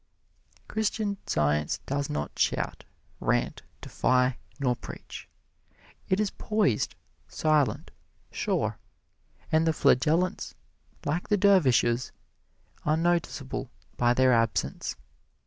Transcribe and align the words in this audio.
Christian 0.67 1.17
Science 1.27 1.77
does 1.85 2.09
not 2.09 2.39
shout, 2.39 2.85
rant, 3.19 3.61
defy 3.81 4.39
nor 4.59 4.75
preach. 4.75 5.29
It 6.09 6.19
is 6.19 6.31
poised, 6.39 6.95
silent, 7.27 7.91
sure, 8.31 8.79
and 9.51 9.67
the 9.67 9.73
flagellants, 9.73 10.55
like 11.05 11.27
the 11.29 11.37
dervishes, 11.37 12.11
are 12.83 12.97
noticeable 12.97 13.69
by 13.95 14.15
their 14.15 14.33
absence. 14.33 14.95